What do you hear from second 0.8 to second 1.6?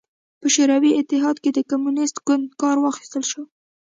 اتحاد کې د